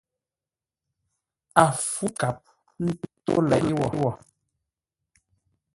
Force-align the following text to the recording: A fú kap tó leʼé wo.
A 1.63 1.65
fú 1.89 2.05
kap 2.19 2.37
tó 3.25 3.35
leʼé 3.49 3.71
wo. 3.99 4.09